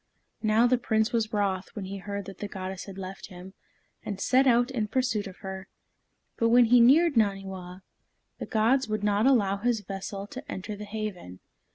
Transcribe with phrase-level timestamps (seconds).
[0.41, 3.53] Now the Prince was wroth when he heard that the goddess had left him,
[4.03, 5.67] and set out in pursuit of her.
[6.37, 7.83] But when he neared Naniwa,
[8.39, 11.39] the gods would not allow his vessel to enter the haven.